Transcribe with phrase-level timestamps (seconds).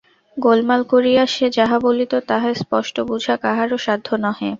[0.37, 4.49] গোলমাল করিয়া সে যাহা বলিত তাহা স্পষ্ট বুঝা কাহারো সাধ্য নহে।